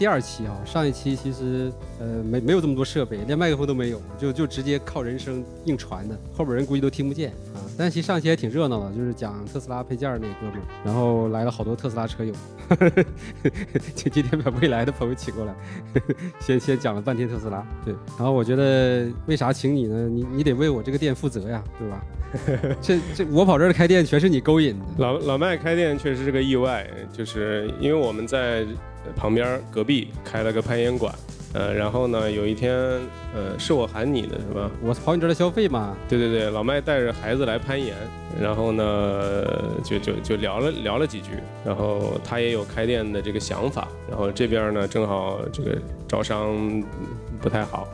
[0.00, 7.60] 第二期啊，上一期其实呃没没有这么多设备，连麦克风都没有，就就直接靠人声硬传的，后边人估计都听不见啊。
[7.76, 12.32] 但其实上期还挺热闹的，就是讲特斯拉配件那哥们儿，然后来了好多特斯拉车友。
[13.94, 15.54] 今今天把未来的朋友请过来，
[16.40, 17.62] 先先讲了半天特斯拉。
[17.84, 20.08] 对，然后我觉得为啥请你呢？
[20.08, 22.02] 你你得为我这个店负责呀，对吧？
[22.80, 24.84] 这这我跑这儿开店全是你勾引的。
[24.96, 28.64] 老老麦开店确实是个意外，就是因为我们在
[29.16, 31.14] 旁边隔壁开了个攀岩馆，
[31.52, 32.74] 呃，然后呢有一天，
[33.34, 34.70] 呃，是我喊你的是吧？
[34.82, 35.96] 我跑你这儿来消费嘛。
[36.08, 37.94] 对对对，老麦带着孩子来攀岩，
[38.40, 39.44] 然后呢
[39.82, 41.30] 就就就聊了聊了几句，
[41.64, 46.82] 然后他也有开店的这个想法，然后这边呢正好这个招商。
[47.40, 47.88] 不太好，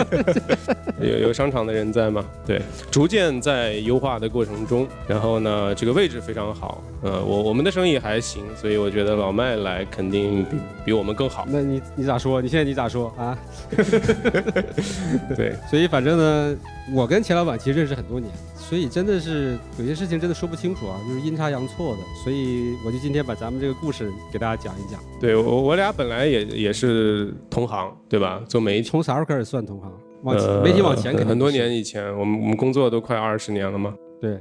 [1.00, 2.24] 有有商场的人在吗？
[2.46, 2.60] 对，
[2.90, 11.46] 逐渐在优化的过程中，然后呢，这个位置非常好，呃，我我们的生意还行，所以我觉得老麦来肯定比比我们更好。
[11.48, 12.40] 那你你咋说？
[12.42, 13.38] 你现在你咋说啊？
[15.36, 16.56] 对，所以反正呢，
[16.92, 18.30] 我跟钱老板其实认识很多年。
[18.68, 22.02] 所以真的是有些事情真的说不清楚啊，就是阴差阳错的。
[22.24, 25.00] 所以我就今天把咱们这个故事给大家讲一讲。
[25.20, 28.42] 对我我俩本来也也是同行，对吧？
[28.48, 29.92] 做媒体，从啥时候开始算同行？
[30.24, 33.94] 往前媒体往前很多年以前，我们我们工作都快二十年了嘛。
[34.20, 34.36] 对。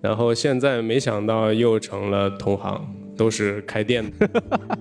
[0.00, 2.80] 然后现在没想到又成了同行，
[3.16, 4.30] 都是开店的。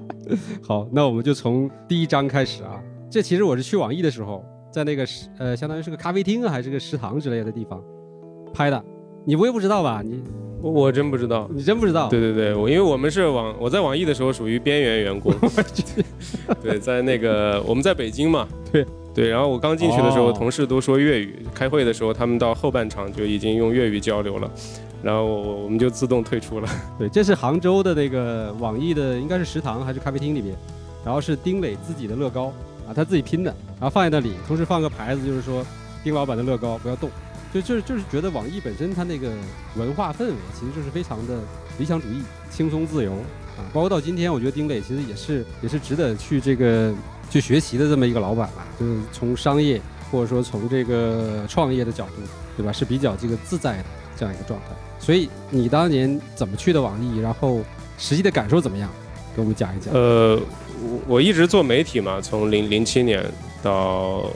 [0.61, 2.79] 好，那我们就从第一章开始啊。
[3.09, 5.03] 这其实我是去网易的时候，在那个
[5.39, 7.83] 呃，相当于是个咖啡厅啊，还是个食堂之类的地方。
[8.53, 8.85] 拍的，
[9.25, 10.01] 你不会不知道吧？
[10.03, 10.21] 你
[10.61, 12.07] 我我真不知道，你真不知道？
[12.09, 15.33] 对对对，我因为我们是网，我在网易的时候属于边缘员工。
[16.61, 24.49] 对，在那个我们在北京嘛， 对对，然后我刚进去的时候，同事都说粤语，开会的时候他们到后半场就已经用粤语交流了，
[25.01, 26.69] 然后我们就自动退出了。
[26.97, 30.55] 对，这是杭州的那个网易的，应该是食堂还是咖啡厅里边，
[31.03, 32.53] 然后是丁磊自己的乐高
[32.87, 35.65] 啊，他自己拼的，然后放在那里，同时放个牌子，就是说
[36.05, 37.09] 丁老板的乐高不要动。
[37.53, 39.31] 就就是就是觉得网易本身它那个
[39.75, 41.37] 文化氛围其实就是非常的
[41.77, 43.11] 理想主义、轻松自由
[43.57, 46.91] 啊，包括到今天，我觉得丁磊其实也是也是值得去这个
[47.29, 52.21] 去学习的这么一个老板吧，就是从商业或者说从这个创业的角度，
[52.57, 52.71] 对吧？
[52.71, 53.85] 是比较这个自在的
[54.17, 54.65] 这样一个状态。
[54.99, 57.19] 所以你当年怎么去的网易？
[57.19, 57.61] 然后
[57.99, 58.89] 实际的感受怎么样？
[59.35, 59.93] 给我们讲一讲。
[59.93, 60.39] 呃，
[60.81, 63.23] 我我一直做媒体嘛，从零零七年
[63.61, 64.27] 到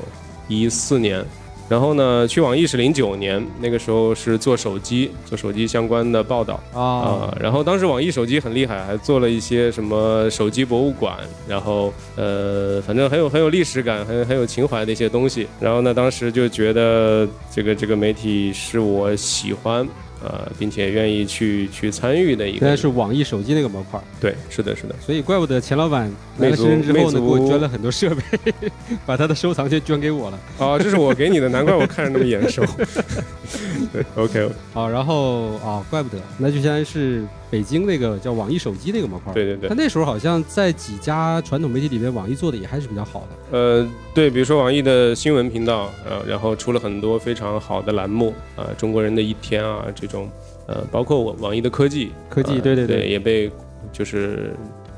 [0.47, 1.25] 一四年。
[1.69, 7.35] 然后呢，去网易是零九年，那个时候是做手机，做手机相关的报道啊。
[7.39, 11.17] 然后当时网易手机很厉害，还做了一些什么手机博物馆，
[11.47, 15.47] 然后呃，反正很有很有历史感，很很有情怀的一些东西。
[15.59, 19.87] 然后呢，当时就觉得这个这个媒体是我喜欢。
[20.23, 24.01] 呃，并且愿意去去参与的一个，现在是网易手机那个模块。
[24.19, 24.95] 对，是的，是的。
[24.99, 28.23] 所以怪不得钱老板来了深圳之后呢，给我捐了很多设备，
[29.05, 30.39] 把他的收藏先捐给我了。
[30.57, 32.63] 哦，这是我给你的，难怪我看着那么眼熟。
[33.93, 34.49] 对，OK。
[34.73, 37.23] 好，然后啊，怪不得，那就相当于是。
[37.49, 43.57] 北京那个叫网易手机那个模块，对对对，他那时候好像在几家传统媒体里面，网易做的也还是比较好的。
[43.57, 50.29] 呃，对，比如说网易的新闻频道，呃，然后出了很多非常好的栏目，啊，中国人的一天啊，这种，
[50.67, 53.51] 呃，包括网网易的科技，科技，对对对，也被
[53.91, 54.53] 就是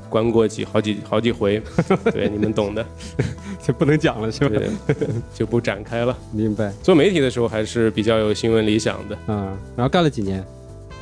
[0.08, 1.60] 关过几好几好几回，
[2.12, 2.84] 对，你们懂的，
[3.62, 4.60] 就不能讲了是吧？
[5.34, 6.16] 就不展开了。
[6.32, 6.72] 明白。
[6.82, 10.44] 做媒体的时候还是比较有新闻理想的啊，然后干了几年。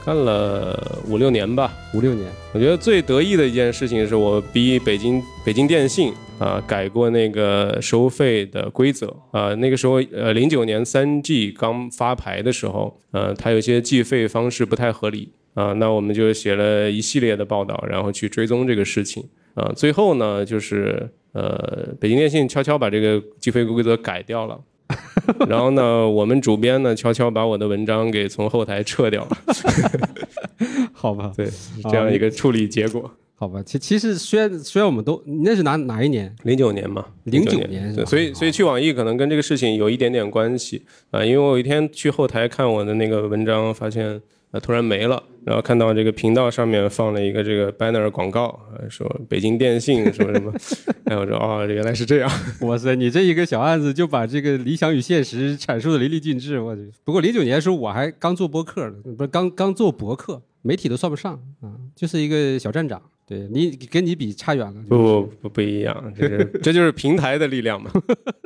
[0.08, 2.26] 干了五六年吧，五六年。
[2.54, 9.54] 我觉得最得意的一件事情是我逼北京北京电信啊改过那个收费的规则啊。
[9.56, 15.74] 那个时候呃零九年三 G 刚发牌的时候，呃它有些计费方式不太合理啊。
[15.74, 19.22] 那我们就写了一系列的报道，然后去追踪这个事情
[19.52, 19.70] 啊。
[19.76, 24.58] 最后呢，就是呃北京电信悄悄把这个计费规则改掉了。
[25.48, 29.38] 然后呢，我们主编呢悄悄把我的文章给从后台撤掉了。
[30.92, 31.48] 好吧，对，
[31.84, 33.10] 这样一个处理结果。
[33.34, 36.34] 好吧，其其实虽然虽然我们都那是哪哪一年？
[36.42, 37.94] 零九年嘛，零九年。
[38.06, 44.20] 所以所以去网易可能跟这个事情有一点点关系啊，因为我有一天去后台看我的那个文章，发现。
[44.50, 48.58] 啊，突然没了，然后看到这个频道上面放了一个这个 banner 广告，
[48.88, 50.50] 说北京电信什么什 么，
[51.04, 52.30] 然后我说哦，原来是这样。
[52.62, 56.58] 哇塞，你这一个小案子就把这个理想与现实阐述的淋漓尽致。
[56.58, 63.02] 我去不过零九年的时候我还刚做播客呢，不是刚刚做博客，媒体都算不上啊，就是一个小站长。
[63.26, 64.82] 对你跟你比差远了。
[64.88, 67.90] 不不不不一样，这是这就是平台的力量嘛。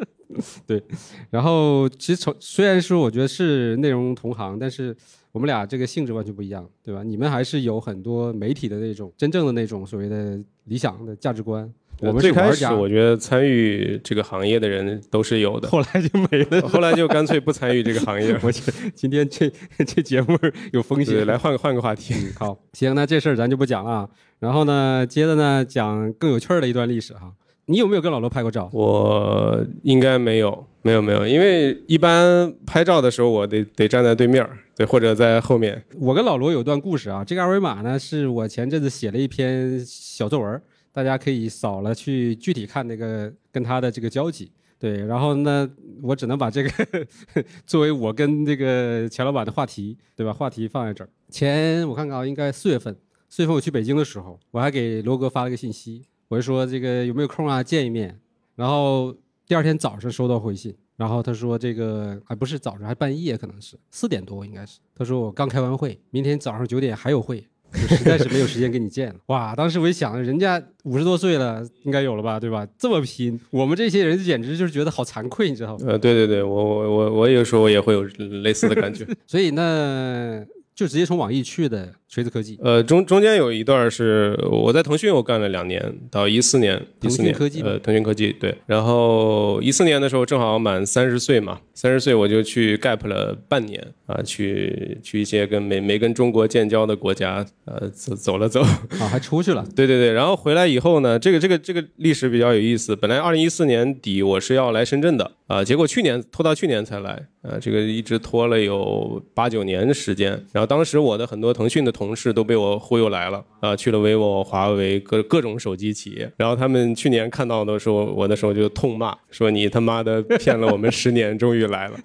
[0.67, 0.83] 对，
[1.31, 4.97] 然后其实从虽然说我觉得是内容同行，但是。
[5.32, 7.02] 我们俩这个性质完全不一样，对吧？
[7.02, 11.73] 你们还是有很多媒体的那种真正的那种所谓的理想的价值观。
[12.00, 16.69] 我们最开始是，我觉得参与这个行业的人都是有的，后来就没了。
[16.69, 18.40] 后来就干脆不参与这个行业了。
[18.44, 19.50] 我觉得今天这
[19.87, 20.37] 这节目
[20.73, 21.25] 有风，险。
[21.26, 22.12] 来换个换个话题。
[22.14, 24.08] 嗯，好，行，那这事儿咱就不讲了啊。
[24.40, 27.32] 然后呢，接着呢讲更有趣儿的一段历史哈。
[27.73, 28.69] 你有没有跟老罗拍过照？
[28.71, 35.83] 我应该没有，没有，没有，因为一般拍照的时候，我得得站在对面儿，对，或者在后面。
[35.99, 37.25] 我跟老罗有段故事啊。
[37.25, 40.61] 这个二维码呢，是我前阵子写了一篇小作文，
[40.93, 44.53] 大家可以扫了去具体看那个跟他的这个交集。
[44.79, 45.67] 对，然后呢，
[46.03, 46.71] 我只能把这个
[47.65, 50.33] 作为我跟这个钱老板的话题，对吧？
[50.33, 51.09] 话题放在这儿。
[51.31, 52.95] 前我看看啊，应该四月份，
[53.31, 58.19] 四月份我去北京的时候，我还给罗哥发了个信息，我就说这个有没有空啊，见一面。
[58.56, 59.14] 然后
[59.46, 64.79] 第二天早上收到回信，然后他说这个还不是早上，还半夜，可能是四点多应该是。
[64.94, 69.17] 他说我刚开完会，明天早上九点还有会，就实在是没有时间跟你见了。
[69.29, 72.67] 哇，当时我一想，人家五十多岁了，应该有了吧，对吧？
[72.79, 75.84] 这么拼，我们这些人简直就是觉得好惭愧，你知道吗？
[75.87, 78.05] 呃，对对对，我我我我有时候也会有
[78.43, 79.06] 类似的感觉。
[79.29, 80.43] 所以那，
[80.75, 82.59] 就直接从网易去的锤子科技。
[82.62, 88.55] 呃，中中间有一段是我在腾讯，我干了两年，到一四年，一四年腾讯科技呃，腾讯科技对。
[88.67, 98.61] 然后一四年的时候正好满三十岁嘛，三十岁我就去 gap 了半年啊，去去一些跟没没跟中国建交的国家，呃，走走了走。
[98.61, 99.65] 啊，还出去了。
[99.75, 102.94] 对对对，然后回来以后呢，这个这个这个历史比较有意思。
[102.94, 110.31] 本来二零一四年底我是要来深圳的啊、结果去年拖到去年才来，呃，这个一直拖了有八九年的时间。
[110.50, 116.31] 然后当时我的很多腾讯的同同事都被我忽悠来了啊、去了 vivo、华为各各种手机企业。
[116.37, 121.99] 然后他们去年看到的时候，我那时候就痛骂说你他妈的骗了我们十年，终于来了。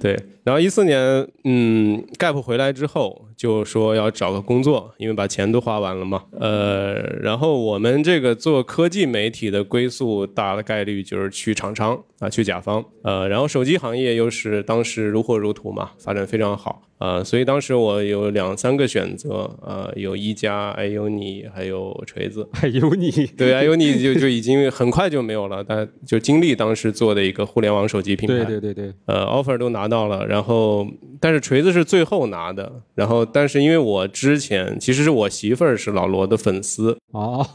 [0.00, 0.98] 对，然后一四年，
[1.44, 6.24] 嗯，gap 回来之后就说要找个工作，因为把钱都花完了嘛。
[6.32, 12.84] 呃，然后我们这个做科技媒体的归宿，大的概率就是去厂商啊，去甲方。
[13.02, 16.82] 呃，然后手机行业又是当时如火如荼嘛，发展非常好。
[16.98, 22.48] 啊、所以当时我有两三个选择，呃，有一加、还有你，还有锤子。
[22.54, 28.46] 还有你，对，还有你就就已经很快就没有了，但就经历当时做的一个互联网手机品牌。
[28.46, 30.86] 对对对对，呃，offer 都拿到了，然后
[31.20, 37.46] 但是锤子是最后拿的，然后但是因为我之前其实是我媳妇儿是老罗的粉丝，哦，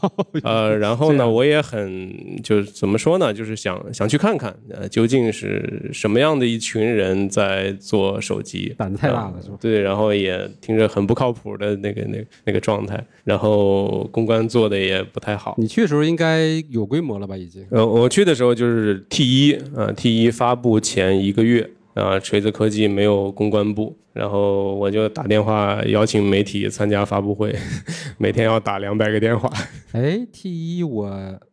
[0.42, 9.56] 呃， 然后呢，我也很就是怎么说呢，就是想想去看看，呃，究竟是什么样的一群人在做手机，胆子太大了是吧？
[9.60, 15.54] 对，然后也听着很不靠谱的那个那个那个状态，然后公关做的也不太好。
[15.58, 17.36] 你去的时候应该有规模了吧？
[17.36, 17.64] 已经。
[17.70, 27.54] 呃，我去的时候就是 T 一，呃，T 一发布前一个月，啊、锤子科技没有公关部，然后我就打电话邀请媒体参加发布会，
[28.18, 29.50] 每天要打两百个电话。
[29.92, 31.10] 哎，T 一我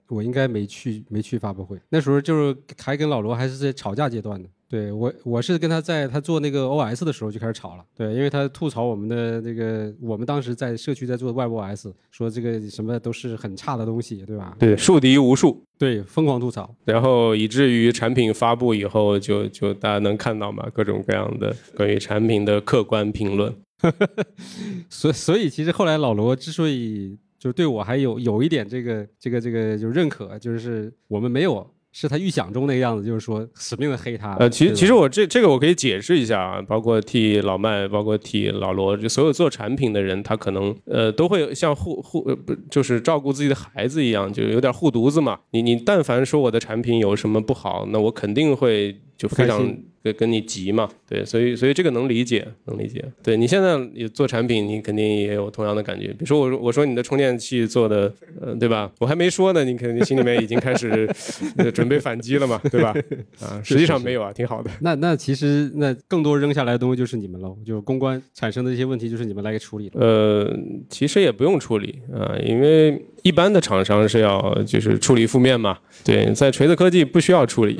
[0.09, 4.49] 我应该没去没去发布会，那时候就是还跟老罗还是在吵架阶段呢。
[4.67, 14.55] 对我我是跟他在他做那个 OS 的时候就开始吵了，对，因为他吐槽我们的这个我们当时在社区在做 WebOS，说这个什么都是很差的东西，对吧？
[14.59, 16.75] 对，树敌无数，对，疯狂吐槽。
[16.85, 23.51] 然后以至于产品发布以后就，就大家能看到嘛，各种各样的关于产品的客观评论。
[24.87, 34.35] 所所以其实后来老罗之所以就对我还有有一点这个这个这个就认可，就是我们没有是他预想中那个样子，就是说死命的黑他。
[34.35, 45.39] 呃，其实其实我这这个我可以解释一下啊，包括替老麦，包括替老罗，就所有做产品的人，他可能呃都会像护护呃不就是照顾自己的孩子一样，就有点护犊子嘛。
[45.51, 49.59] 你你但凡说我的产品有什么不好，那我肯定会就非常
[50.01, 50.89] 跟跟你急嘛。
[51.05, 53.03] 对，所以所以这个能理解，能理解。
[53.21, 56.07] 对你现在也做产品，你肯定也有同样的感觉。
[56.07, 58.89] 比如说我我说你的充电器做的，呃，对吧？
[58.99, 61.09] 我还没说呢，你肯定心里面已经开始、
[61.57, 62.95] 呃、准备反击了嘛，对吧？
[63.41, 64.71] 啊，实际上没有啊，挺好的。
[64.79, 69.99] 那那其实那更多扔下来的东西就是你们喽，就是公关产生的一些问题就是你们来给处理了。
[69.99, 70.57] 呃，
[70.89, 75.77] 其实也不用处理啊、因为一般的厂商是要就是处理负面嘛。
[76.05, 77.77] 对，在锤子科技不需要处理，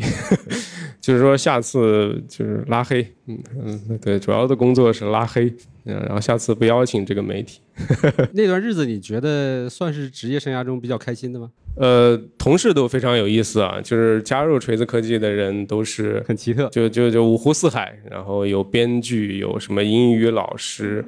[1.00, 5.46] 就是说下次就是拉黑，嗯嗯，对，主要的工作是拉黑，
[5.86, 7.62] 嗯，然后下次不邀请这个媒体。
[8.34, 11.50] 那段日子你觉得算是职业生涯中比较开心的吗？
[11.75, 16.68] 呃，同事都非常有意思啊，就是加入锤子科技的人都是很奇特。
[16.70, 21.06] 就就就五湖四海，然后有编剧，有什么英语老师，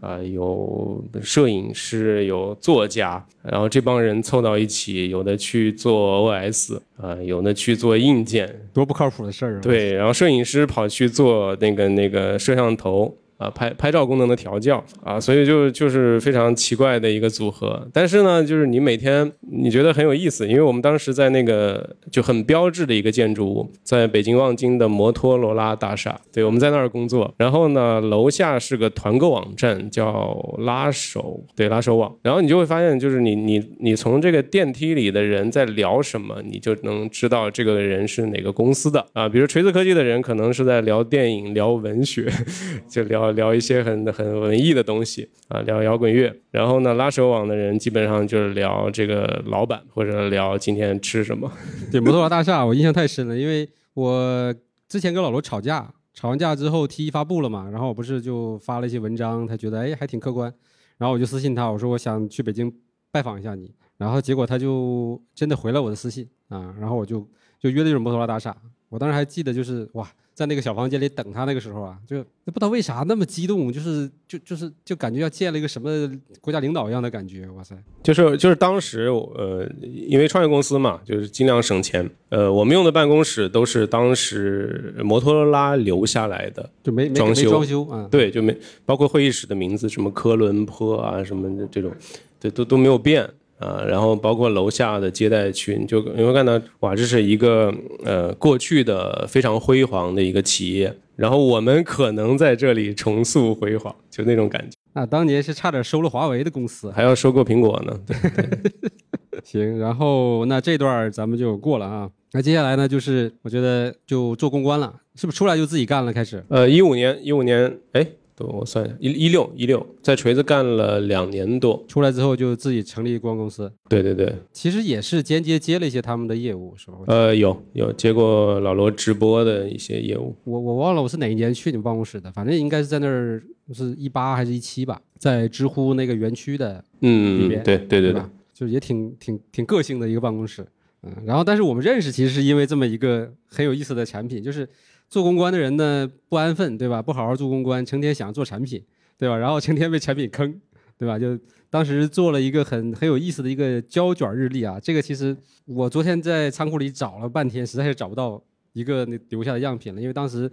[0.00, 13.16] 啊、有摄影师，有作家，然后这帮人凑到一起，有的去做 OS，啊、有的去做硬件，多不靠谱的事儿啊！，对，然后摄影师跑去做那个那个摄像头。
[13.38, 17.88] 啊，拍拍照功能的调教啊，所以就就是非常奇怪的一个组合。
[17.92, 27.32] 但是呢，就是你每天你觉得很有意思，因为我们当时在那个就很标志的一个建筑物，在北京望京的摩托罗拉大厦，对，我们在那儿工作。
[27.38, 32.12] 然后呢，楼下是个团购网站，叫拉手，对，拉手网。
[32.22, 39.28] 然后你就会发现，就是你你你从这个电梯里的人在聊什么，你就能知道这个人是哪个公司的啊。
[39.28, 42.28] 比如锤子科技的人可能是在聊电影、聊文学，
[42.90, 46.34] 就聊聊一些很很文艺的东西啊，聊摇滚乐。
[46.50, 51.50] 然后呢，拉手网的人基本上就是聊这个老板或者聊今天吃什么。
[51.90, 54.54] 对，摩托罗拉大厦我印象太深了，因为我
[54.88, 60.52] 之前跟老罗吵架，吵完架之后 T 一发布了嘛，然后我不是就发了一些文章，他觉得哎还挺客观，
[60.96, 62.72] 然后我就私信他，我说我想去北京
[63.10, 67.26] 拜访一下你，然后结果他就真的回了我的私信啊，然后我就
[67.60, 68.56] 就约的就是摩托罗拉大厦，
[68.88, 70.08] 我当时还记得就是哇。
[70.38, 76.08] 在那个小房间里等他那个时候啊，就不知道为啥那么激动，就是就就是就感觉要见了一个什么
[76.40, 77.74] 国家领导一样的感觉，哇塞！
[78.04, 91.90] 就是就是当时呃，因为创业公司嘛，就是尽量省钱，呃，我们用的办公室都是当时摩托罗拉留下来的，就没装修装修啊，对，就没包括会议室的名字，什么科伦坡啊什么的这种，
[92.38, 93.28] 对，都都没有变。
[93.58, 97.74] 啊，然后包括楼下的接待群，就你会看到，哇，这是一个
[98.04, 104.76] 呃过去的非常辉煌的一个企业，然后我们可能在这里重塑辉煌，就那种感觉。
[104.92, 108.00] 那当年是差点收了华为的公司，还要收购苹果呢。
[108.06, 108.16] 对
[109.44, 112.10] 行，然后那这段咱们就过了啊。
[112.32, 116.12] 那接下来呢，就是我觉得就做公关了，是不是出来就自己干了？
[116.12, 116.44] 开始？
[116.48, 118.06] 呃，一五年，一五年，哎。
[118.46, 123.72] 我算一下，一一六一六，在锤子干了两年多，出来之后就自己成立公关公司。
[123.88, 126.98] 对对对，其实也是间接接了一些他们的业务，是吧？
[127.06, 130.34] 呃，有有接过老罗直播的一些业务。
[130.44, 133.42] 我我忘了我是哪一年去你们办公室的，反正应该是在那儿，
[133.72, 138.22] 是一八还是一七吧，在知乎那个园区的嗯里边，对对对对，
[138.54, 140.66] 就也挺挺挺个性的一个办公室。
[141.02, 144.68] 嗯，然后但是我们认识其实是因为这么一个很有意思的产品，就是。
[145.08, 147.00] 做公关的人呢不安分，对吧？
[147.00, 148.82] 不好好做公关，成天想做产品，
[149.16, 149.36] 对吧？
[149.36, 150.60] 然后成天被产品坑，
[150.98, 151.18] 对吧？
[151.18, 151.38] 就
[151.70, 155.34] 当时做了一个很很有意思的一个胶卷日历啊，这个其实
[155.64, 158.42] 我昨天在仓库里找了半天，实在是找不到
[158.74, 160.50] 一个那留下的样品了，因为当时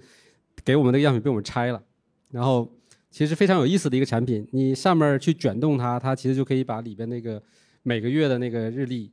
[0.64, 1.84] 给我们那个样品被我们拆了。
[2.32, 2.70] 然后
[3.12, 7.44] 其实非常有意思的一个产品，你上面去卷动它，它其实就可以把里边那个
[7.84, 9.12] 每个月的那个日历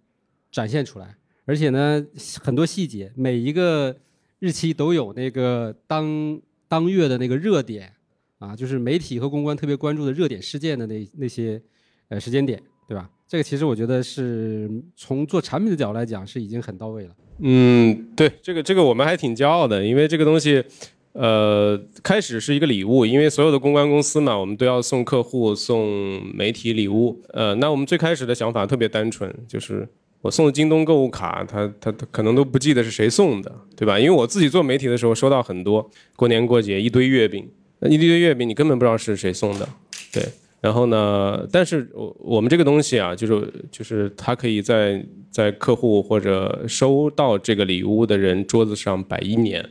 [0.52, 2.04] 展现出来，而且呢
[2.40, 3.96] 很多细节，每一个。
[4.42, 7.92] 日期都有那个当当月的那个热点，
[8.40, 11.62] 啊，就是媒体和公关特别关注的热点事件的那那些
[12.08, 13.08] 呃时间点，对吧？
[13.28, 17.14] 这个其实我觉得是从做产品的角度来讲是已经很到位了。
[17.38, 20.64] 嗯，对，这个这个我们还挺骄傲的，因为这个东西，
[21.12, 29.88] 呃，开始是一个礼物，因为所有的公关公司嘛，我们都要送客户送媒体礼物，呃，那我们最开始的想法特别单纯，就是。
[30.22, 33.98] 我送的京东购物卡，他他他可能都不记得是谁送的，对吧？
[33.98, 37.46] 因为我自己做媒体的时候收到很多过年过节一堆月饼，
[37.80, 39.68] 那一堆月饼你根本不知道是谁送的，
[40.12, 40.22] 对。
[40.60, 49.68] 然后呢，但是我我们这个东西啊，就是就是他可以在在客户或者收到这个礼物的人桌子上摆一年。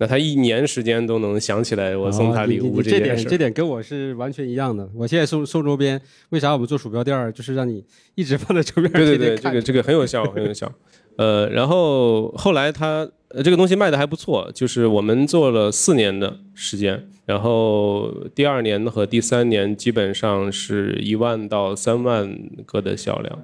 [0.00, 4.88] 那他一年时间都能想起来我送他礼物这点，这点跟我是完全一样的。
[4.94, 10.72] 我现在送送周边，为啥我们做鼠标垫儿，就是让你一直放在周边对对对，这个这个很有效，很有效。
[11.16, 13.06] 呃，然后后来他
[13.44, 23.38] 这个东西卖的还不错，就是我们做了四年的时间，然后第二年和第三年基本上是一万到三万个的销量，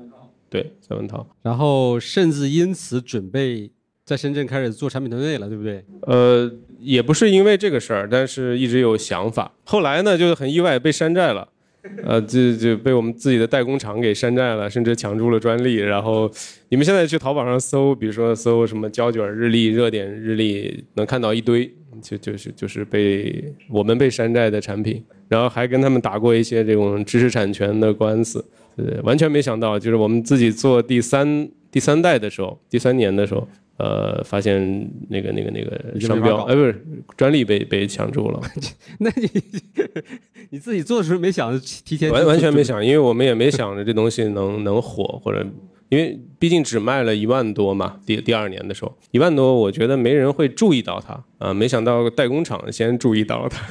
[0.48, 1.26] 对，三万套。
[1.42, 3.72] 然后甚至因此准备。
[4.06, 5.84] 在深圳开始做产品团队了，对不对？
[6.02, 6.48] 呃，
[6.78, 9.52] 也不是因为这个事儿，但是一直有想法。
[9.64, 11.48] 后来呢，就很意外被山寨了，
[12.04, 15.74] 呃，就就被我们自己的代工厂给山寨了，甚至抢注了专利。
[15.74, 16.30] 然后
[16.68, 21.68] 你们现在去淘宝上搜，比如说搜什么胶卷日历、热点日历，能看到一堆，
[22.00, 25.04] 就就是就是被我们被山寨的产品。
[25.26, 28.44] 然后还跟他们打过一些这种知识产权的官司，
[28.76, 33.48] 呃，完全没想到，就是我们自己做第三第三代的时候，第三年的时候。
[33.78, 36.82] 呃，发现那个、那个、那个商标，哎，不是
[37.16, 38.40] 专利被被抢注了。
[39.00, 39.28] 那你
[40.50, 42.10] 你自己做的时候没想提前？
[42.10, 45.46] 完完全没想，因为我们也没想着这东西能 能火，或者
[45.90, 48.00] 因为毕竟只卖了一万多嘛。
[48.06, 51.52] 第第二年的时候，一万多，我觉得没人会注意到它啊。
[51.52, 53.68] 没想到代工厂先注意到了它。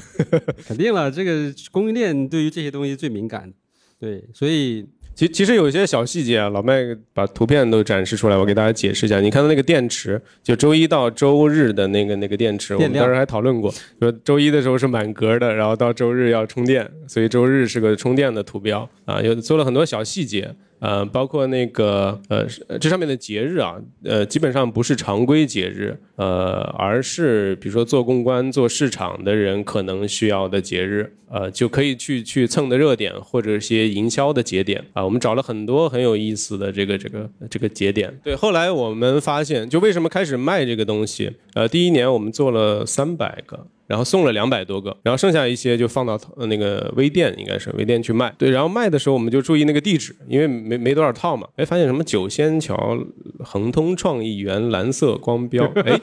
[0.68, 3.52] 肯定了，这个供应链对于这些东西最敏感，
[4.00, 4.86] 对，所以。
[5.16, 9.22] 其其实有一些小细节啊，老麦把图片都展示出来，我给大家解释一下。
[9.22, 20.54] 你看到那个电池，就周一到周日的那个那个电池，我们当时还讨论过，说周一的时候是满格的，然后到周日要充电，所以周日是个充电的图标啊，有做了很多小细节。
[20.80, 22.46] 呃，包括那个呃，
[22.80, 35.04] 这上面的节日啊，呃，基本上不是常规节日，呃，而是比如说做公关、做市场的人可能需要的节日，呃，就可以去去蹭的热点或者一些营销的节点啊。
[35.04, 38.14] 我们找了很多很有意思的这个这个这个节点。
[38.24, 41.32] 对，后来我们发现，就为什么开始卖这个东西？
[41.54, 43.68] 呃，第一年我们做了三百个。
[43.88, 48.34] 然后送了两百多个，然后剩下一些就放到那个微店，应该是微店去卖。
[48.38, 51.48] 对，然后卖的时候我们就注意那个地址，因为没没多少套嘛。
[51.56, 52.98] 哎，发现什么九仙桥
[53.40, 56.00] 恒通创意园蓝色光标，哎，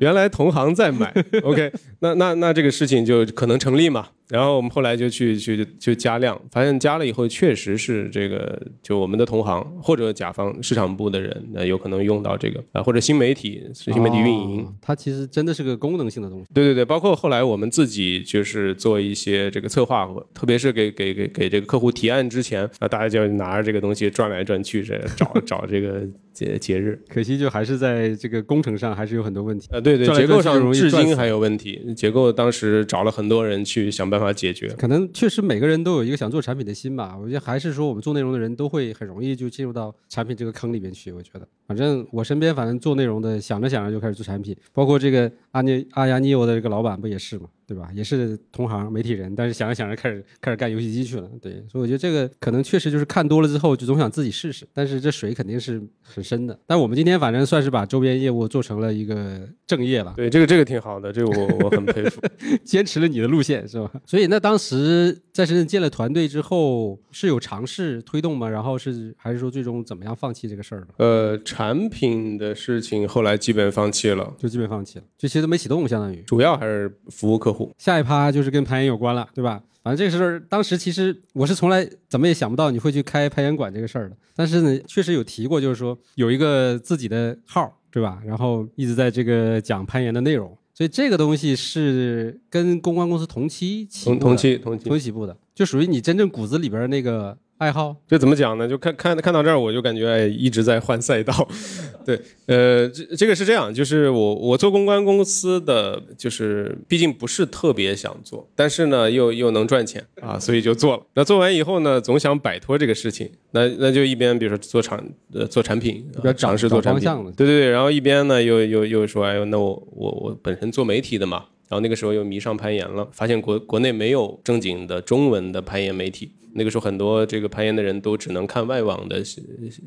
[0.00, 1.12] 原来同行在买。
[1.42, 4.08] OK，那那那这个事情就可能成立嘛。
[4.28, 16.46] 然后我们后来就去去就加量，发现加了以后确实是这个，就我们的同行或者甲方市场部的人，那有可能用到这个啊，或者新媒体新媒体运营，它其实真的是个功能性的东西。
[16.52, 26.06] 对对对，包括后来我们自己就是做一些这个策划，特别是给给给给这个客户提案之前，啊，大家就拿着这个东西转来转去，这找找这个。
[26.38, 29.66] 节节日，可惜就还是在这个工程上还是有很多问题。
[29.72, 31.92] 呃，对对，结构上至今还有问题。
[31.96, 34.68] 结构当时找了很多人去想办法解决。
[34.78, 37.16] 可能确实每个人都有一个想做产品的心吧。
[37.20, 41.10] 我觉得还是说我们做内容的人都会很容易就进入到产品这个坑里面去。
[41.10, 44.56] 我觉得，反正我身边反正做内容的，想着想着就开始做产品。
[44.72, 47.46] 包括这个阿尼阿亚尼欧的这个老板不也是吗？
[47.68, 47.90] 对吧？
[47.94, 51.28] 也是同行媒体人，但是想着想着开始开始干游戏机去了。
[51.42, 54.66] 对，所以我觉得这个可能确实就是看多了之后就总想自己试试。
[54.72, 56.58] 但是这水肯定是很深的。
[56.66, 60.14] 但我们今天反正算是把周边业务做成了一个正业了。
[60.16, 62.22] 对，这个这个挺好的，这个我我很佩服，
[62.64, 63.92] 坚持了你的路线是吧？
[64.06, 68.48] 所以那当时在深圳建了团队之后，是有尝试推动吗？
[68.48, 70.88] 然后是还是说最终怎么样放弃这个事儿了？
[70.96, 77.72] 呃，产品的事情后来基本放弃了，就基本放弃了，就其实都没启动，相当于主要还是服务客户。
[77.78, 79.62] 下一趴就是跟攀岩有关了，对吧？
[79.84, 84.16] 反正这个事儿，当时其实我是从来怎么也想不到你会去开攀岩馆这个事儿的。
[84.34, 88.20] 但是呢，确实有提过，就是说有一个自己的号，对吧？
[88.26, 97.36] 然后一直在这个讲攀岩的内容，所以这个东西是跟公关公司同期起同同期同期同期起步的，就属于你真正骨子里边那个。
[97.58, 98.68] 爱好这怎么讲呢？
[98.68, 101.34] 就看看看到这儿，我就感觉哎，一直在换赛道。
[102.06, 111.02] 对，呃，这这个是这样，就是我我做公关公司的，就是毕竟不是特别想做，但是呢又又能赚钱啊，所以就做了。
[111.14, 115.02] 那做完以后呢，总想摆脱这个事情，那那就一边比如说做产
[115.34, 117.02] 呃做产品，要尝试做产品，
[117.36, 126.30] 对对对，然后一边呢又又又说哎呦，那我我我本身做媒体的嘛，然后那个时候又迷上攀岩了，发现国国内没有正经的中文的攀岩媒体。
[126.54, 129.44] 那个时候很多这个攀岩的人都只能看外网的信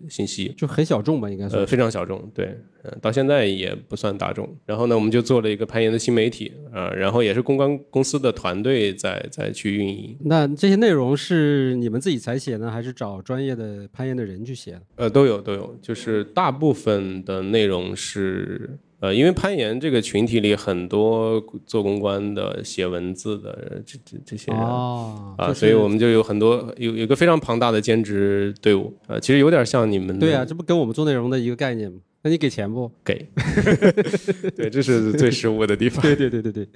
[0.10, 4.48] 信息，就很小众吧，应该呃非常小众，对，嗯，到现在也不算大众。
[4.66, 10.18] 然后呢，我们就做了一个攀岩的新媒体啊，然后也是公关公司的团队在在去运营。
[10.22, 14.80] 那这些内容是你们自己采写呢，还是找专业的攀岩的人去写？
[14.96, 18.78] 呃，都有都有，就是大部分的内容是。
[19.02, 28.94] 呃，因为攀岩这个群体里很多做公关的、写文字的这这这些人啊，所以我们就有很多有有一个非常庞大的兼职队伍。
[29.08, 31.98] 呃，其实有点像你们对啊，这不跟我们做内容的一个概念吗？
[32.24, 33.26] 那你给钱不给？
[34.56, 36.02] 对，这是最失误的地方。
[36.02, 36.68] 对对对对对，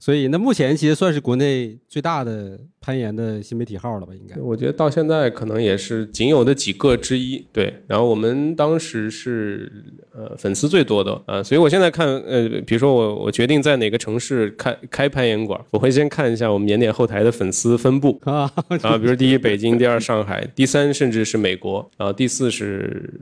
[0.00, 4.12] 所以那目前其实算是国内最大的攀岩的新媒体号了吧？
[4.14, 7.46] 应该，我觉得到现在可能也是仅有的几个之一。
[7.52, 9.70] 对，然后我们当时是
[10.14, 18.50] 呃粉丝最多的啊，所以我现在看呃，比如说我我决定在哪个城市开开攀岩馆，我会先看一下我们年点后台的粉丝分布啊
[18.82, 23.12] 啊，比如第一北京，第二上海，第三甚至是美国，然后第四是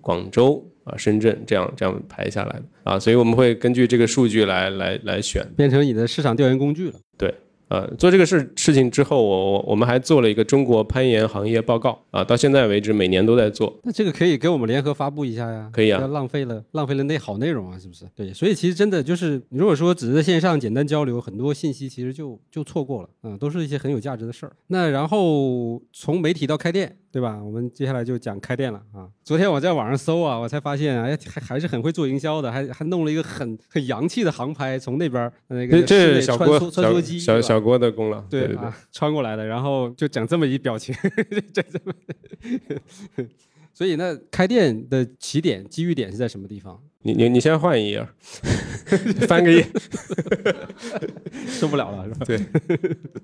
[0.00, 0.64] 广州。
[0.86, 6.94] 啊，深圳这样这样排下来的啊，所以我们会根据这个数据来来来选，变成你的市场调研工具了。
[7.18, 7.34] 对。
[7.68, 13.76] 呃，做这个事事情之后，我我我们还做了一个中国攀岩行业报告啊，到现在为止每年都在做。
[13.82, 15.68] 那这个可以给我们联合发布一下呀？
[15.72, 16.00] 可以啊。
[16.00, 18.04] 要浪费了浪费了那好内容啊，是不是？
[18.14, 24.52] 对，所以其实真的就是，如果说只是在线上简单交流，很多信息其实就就错过了，嗯，都是一些很有价值的事儿。
[24.68, 27.42] 那然后从媒体到开店，对吧？
[27.42, 29.08] 我们接下来就讲开店了啊。
[29.24, 38.20] 昨天我在网上搜啊，我才发现，哎，还还是很会做营销的，还还弄了一个很很洋气的航拍，从那边那个这是小郭穿梭机，小小郭的功劳。
[38.28, 40.94] 对啊，穿过来的，然后就整这么一表情，
[41.54, 43.24] 这这么，
[43.72, 46.78] 所以那开店的起点机遇点是在什么地方？
[47.06, 48.04] 你你你先换一页，
[49.28, 49.64] 翻个页。
[51.46, 52.26] 受不了了是吧？
[52.26, 52.38] 对，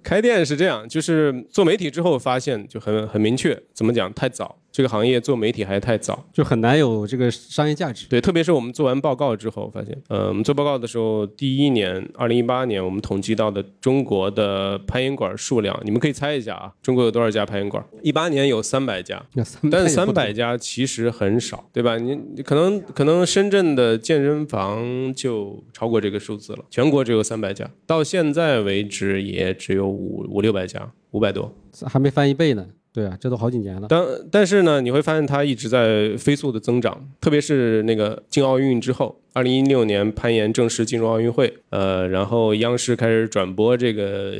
[0.02, 8.06] 开店是这样，就是做媒体之后发现就很很明确，怎么讲太早，这个行业做媒体还太早，就很难有这个商业价值。
[8.08, 17.84] 对，特别是我们做完报告之后发现，呃，我们做报告的时候，第一年二零一八年我们统计到的中国的攀岩馆数量，你们可以猜一下啊，中国有多少家攀岩馆？
[18.02, 19.22] 一八年有三百家，
[19.70, 21.98] 但是三百家其实很少，对吧？
[21.98, 31.54] 你你可能可能深圳的健身房就超过这个数字了，全国只有三百家，到现在为止也只有五五六百家，五百多，
[31.86, 32.66] 还没翻一倍呢。
[32.94, 33.86] 对啊，这都好几年了。
[33.88, 44.34] 但但是呢，你会发现它一直在飞速的增长，特别是那个进奥运之后，二零一六年攀岩正式进入奥运会，呃，然后央视开始转播这个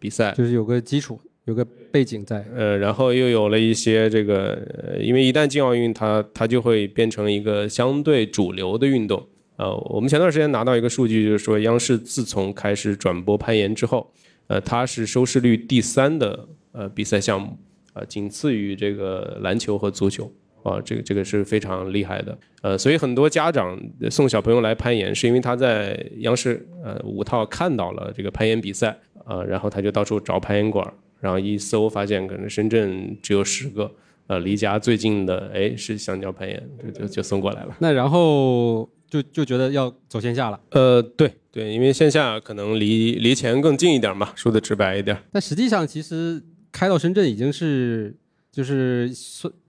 [0.00, 2.44] 比赛，就是有个基础，有个背景在。
[2.54, 4.60] 呃，然后又有了一些这个，
[5.00, 9.26] 因为一旦进奥运，它它就会变成一个相对主流的运动。
[9.56, 14.12] 呃，我们前段时间拿到一个数据，就是说央视自从开始转播攀岩之后，
[14.48, 17.56] 呃，它是收视率第三的呃比赛项目。
[17.94, 20.30] 啊，仅次于这个篮球和足球
[20.62, 22.36] 啊，这个这个是非常厉害的。
[22.60, 23.80] 呃，所以很多家长
[24.10, 30.86] 送小朋友来攀岩，是因为他在央视呃五套看到了这个攀岩比赛啊，然后他就到处找攀岩馆，
[31.26, 33.90] 然后一搜发现可能深圳只有十个，
[34.28, 37.76] 呃，离家最近的哎是香蕉攀岩，就就就送过来了。
[37.80, 40.60] 那然后就就觉得要走线下了。
[40.70, 45.16] 呃，对对，因为线下可能离离钱更近一点嘛，说的直白一点。
[45.32, 46.42] 但实际上其实。
[46.72, 48.14] 开到深圳已经是，
[48.52, 49.10] 就是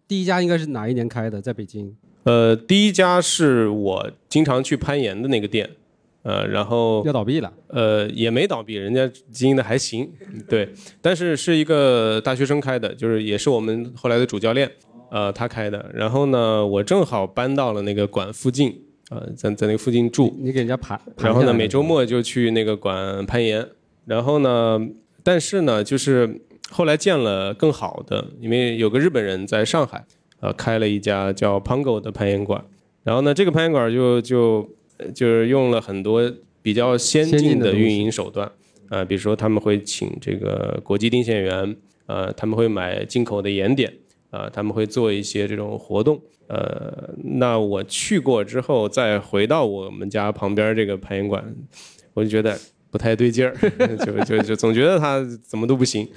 [0.09, 1.41] 第一家应该是哪一年开的？
[1.41, 1.95] 在北京。
[2.23, 5.69] 呃，第一家是我经常去攀岩的那个店，
[6.27, 7.51] 呃，然后要倒闭了。
[7.69, 10.11] 呃，也没倒闭，人家经营的还行。
[10.49, 10.67] 对，
[11.01, 14.69] 但是是一个大学生开的，就是也是我们后来的主教练，
[15.09, 15.89] 呃，他开的。
[15.93, 18.77] 然后呢，我正好搬到了那个馆附近，
[19.09, 20.35] 呃，在在那个附近住。
[20.41, 20.99] 你给人家盘。
[21.17, 23.65] 然后呢，每周末就去那个馆攀岩。
[24.05, 24.79] 然后呢，
[25.23, 26.41] 但是呢，就是。
[26.69, 30.03] 后来见了更好的，因为有个日本人在上海，
[30.41, 32.61] 呃，开了一家叫 Pango 的攀岩馆。
[33.05, 34.69] 然后呢，这个攀岩馆就就
[35.13, 36.31] 就是用了很多
[36.61, 38.51] 比较先进的运营手段，
[38.89, 43.93] 呃，比如说他们会请这个国际定线员，呃，他们会买进口的盐点，
[44.31, 46.21] 呃，他们会做一些这种活动。
[46.47, 51.43] 呃，那我去过之后，再回到我们家旁边这个攀岩馆，
[52.13, 52.57] 我就觉得
[52.89, 53.53] 不太对劲儿，
[54.05, 56.07] 就就就总觉得他怎么都不行。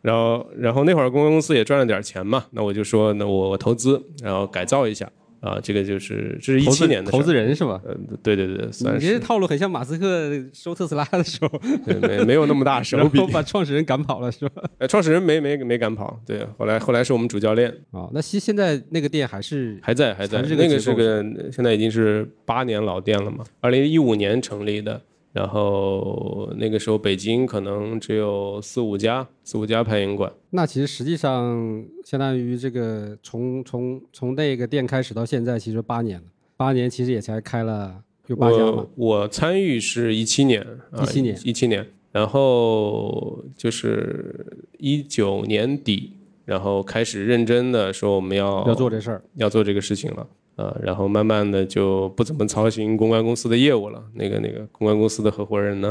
[0.00, 7.80] 然后，然后那会儿公关公司也赚了点钱嘛，那我就说，那我我投资，然后改造一下啊，这个就是这是一七年的投资人是吧？
[7.84, 9.06] 呃，对对对，算是。
[9.06, 11.60] 你这套路很像马斯克收特斯拉的时候，
[12.02, 14.62] 没没有那么大手 笔，把创始人赶跑了是吧？
[14.78, 17.74] 呃，创始人没没没赶跑，对，后来后来是我们主教练。
[17.90, 25.00] 哦，那现现在那个店还是还在还在，那个是个现在已经是八年老店了嘛，二零一五年成立的。
[25.32, 30.32] 然后那个时候北京可能只有四五家，四五家攀岩馆。
[30.50, 36.24] 那其实实际上相当于这个从从从那个店开始到现在，其实八年了。
[36.56, 38.86] 八年其实也才开了有八家嘛。
[38.96, 40.66] 我参与是一七年，
[41.00, 41.86] 一七年，一七年。
[42.12, 46.12] 然后就是一九年底，
[46.44, 50.26] 然后开始认真的说我们要要做这事儿，要做这个事情了。
[50.60, 54.02] 呃，然后慢慢的就不怎么操心公关公司的业务了。
[54.12, 55.90] 那个那个公关公司的合伙人呢，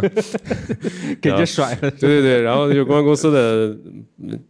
[1.19, 1.89] 给这甩了。
[1.91, 3.75] 对对对，然后就公关公司的，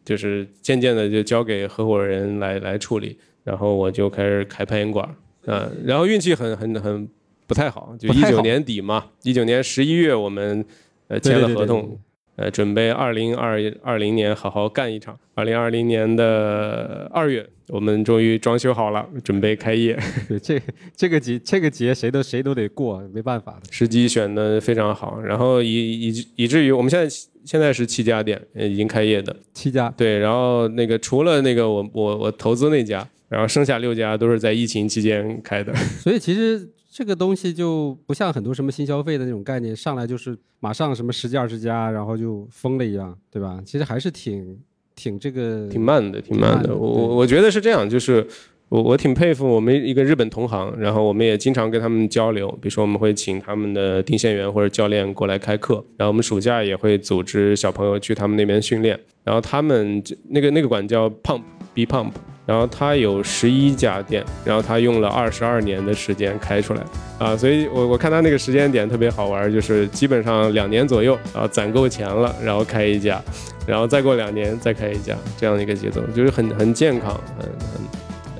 [0.03, 3.17] 就是渐渐的就交给合伙人来来处理。
[3.45, 5.07] 然后我就开始开攀岩馆，
[5.45, 7.07] 嗯，然后运气很很很
[7.47, 10.65] 不太好，就一九年底嘛，一九年十一月我们
[11.07, 11.97] 呃签了合同。
[12.39, 15.19] 呃，准备二零二二零年好好干一场。
[15.35, 19.99] 二零二零年的二月，我们终于装修好了，准备开业。
[20.29, 20.61] 对，这
[20.95, 23.69] 这个节这个节谁都谁都得过，没办法的。
[23.73, 29.93] 时机选的非常好，然后以以以至于我们现在现在是七家店，已经开业的七家。
[29.97, 35.75] 对，然后那个除了那个我我我投资那家，然后剩下六家都是在疫情期间开的。
[35.75, 36.69] 所以其实。
[36.99, 43.57] 这个东西就不像很多什么新消费的那种概念，上来就是马上什么十几二十家，然后就疯了一样，对吧？
[43.65, 44.59] 其实还是挺
[44.97, 46.75] 挺这个挺慢的，挺慢的。
[46.75, 48.27] 我我觉得是这样，就是
[48.67, 62.11] 我我挺佩服我们一个日本同行，然后我们也经常跟他们交流，比如说我们会请他们的定线员或者教练过来开课，然后我们暑假也会组织小朋友去他们那边训练，然后他们那个那个馆叫 Pump B Pump。
[62.49, 66.83] 然后他有十一家店，然后他用了二十二年的时间开出来，
[67.19, 73.21] 啊，所以我我看他那个时间点特别好玩，就是基本上两年左右，啊攒够钱了，然后开一家，
[73.67, 77.81] 然后再过两年再开一家，这样的一个节奏，就是很很健康，很很很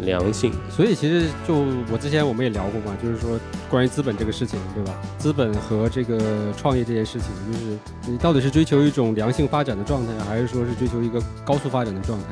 [0.01, 0.51] 良性。
[0.69, 4.93] 所以其实就我之前我们也聊过嘛，就是说关于资本这个事情，对吧？
[5.17, 6.19] 资本和这个
[6.57, 12.25] 创业这件事情，就是你到底是追求一种良性发展的状态，还是说是追求一个高速发展的状态？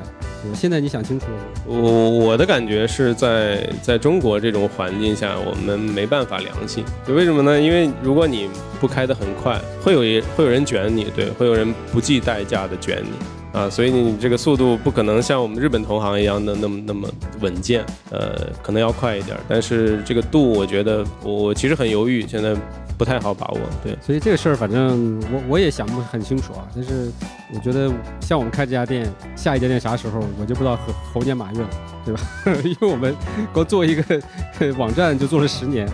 [0.53, 1.43] 现在你想清楚了吗？
[1.65, 6.86] 我我的感觉是在在中国这种环境下，我们没办法良性。
[7.06, 7.60] 就为什么呢？
[7.60, 8.49] 因为如果你
[8.80, 13.10] 不开得很快，会有一会有人卷你，对，会有人不计代价的卷你
[13.53, 13.69] 啊。
[13.69, 17.07] 所以你这个速度不可能像我们日本同行一样的那么那么
[17.39, 19.38] 稳健，呃，可能要快一点。
[19.47, 22.55] 但是这个度，我觉得我其实很犹豫，现在。
[22.97, 26.67] 不太好把握，对，所以这个事儿反正我我也想不很清楚啊。
[26.73, 27.12] 但是
[27.53, 31.69] 我觉得像我们开这家店，下一家店啥时候我就不知道猴猴年马月了，
[32.03, 32.21] 对吧？
[32.65, 33.15] 因为我们
[33.53, 34.03] 光做一个
[34.79, 35.88] 网站就做了十年，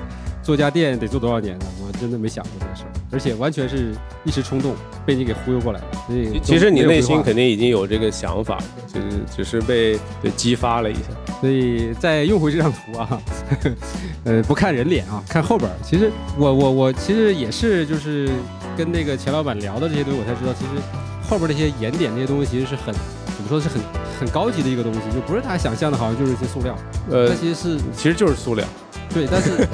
[0.44, 1.66] 做家电得做多少年呢？
[1.82, 4.76] 我真的没想过这个事儿，而且完全是一时冲动
[5.06, 5.86] 被你给忽悠过来的。
[6.06, 8.60] 所以其实你内心肯定已经有这个想法，
[8.94, 11.02] 就是只是被被激发了一下。
[11.40, 13.22] 所以再用回这张图啊。
[14.26, 15.70] 呃，不看人脸啊，看后边。
[15.82, 18.30] 其实我我我其实也是，就是
[18.78, 20.82] 跟那个钱老板聊的这些东西，我才知道，其实
[21.30, 23.82] 后边那些盐点那些东西，其实是很怎么说是很
[24.20, 26.78] 很高级的一个东西，就不是他想象的，好像就是一些塑料。
[27.10, 28.66] 呃，它其实是其实就是塑料。
[29.14, 29.68] 对，但是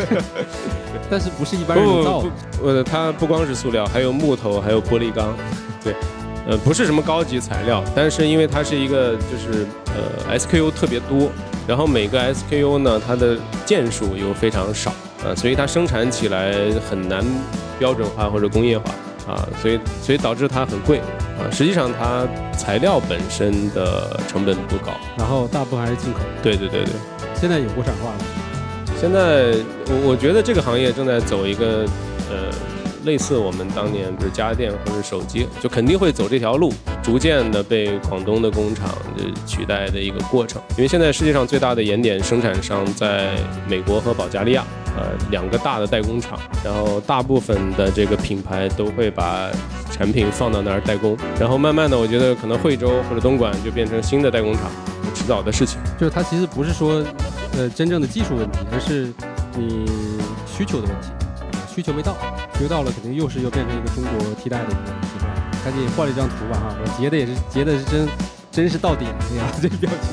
[1.10, 2.30] 但是不是一般人造的。
[2.64, 5.34] 呃，它不光是塑料，还有木头，还有玻璃钢。
[5.84, 5.96] 对，
[6.48, 9.66] 呃，不是什么高级材料，但是因为它是一个就是
[10.28, 11.30] 呃 SKU 特别多。
[11.68, 14.92] 然后每个 SKU 呢，它的件数又非常少
[15.24, 16.54] 啊，所以它生产起来
[16.90, 17.24] 很难
[17.78, 18.86] 标准化或者工业化
[19.32, 20.98] 啊，所以所以导致它很贵
[21.38, 21.46] 啊。
[21.52, 26.20] 实际上它材料本身的成本不高，然后大部分还是进口。
[26.42, 26.94] 对对对对。
[27.36, 28.18] 现在有国产化了。
[29.00, 29.54] 现在
[29.88, 31.86] 我我觉得这个行业正在走一个
[32.30, 32.50] 呃。
[33.06, 38.90] 类似我们当年不是家电或者手机，就肯定会走这条路，逐渐的被广东的工厂
[39.48, 40.62] 取代的一个过程。
[40.72, 43.30] 因为现在世界上最大的盐点生产商在
[43.70, 44.66] 美国和保加利亚，
[44.98, 49.50] 呃，两个大的代工厂，然后大部分的这个品牌都会把
[49.90, 54.64] 产品放到那儿代工，然后慢慢的，我觉得可能惠州或者东莞就变成新的代工厂，
[55.16, 55.80] 迟早的事情。
[55.98, 57.02] 就是它其实不是说，
[57.58, 59.12] 呃，真正的技术问题，而是
[59.58, 59.86] 你
[60.46, 61.10] 需求的问题。
[61.68, 62.16] 需求没到，
[62.58, 65.32] 需求到了，肯定又是又变成一个中国替代的一个阶段。
[65.64, 68.08] 赶紧换了一张图吧哈，我截的也是截的是真，
[68.52, 70.08] 真是到点哎呀，这个标题。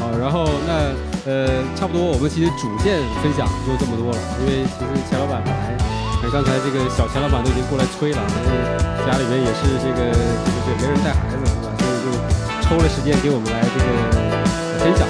[0.00, 0.92] 好，然后那
[1.28, 5.76] 呃，差不多我们其实主线分享就这么多了，因为其实钱老板本来，
[6.32, 8.56] 刚才这个小钱老板都已经过来催了，因为
[9.04, 11.68] 家里面也是这个就是没人带孩子是吧？
[11.80, 12.06] 所以就
[12.64, 13.86] 抽了时间给我们来这个
[14.80, 15.04] 分享。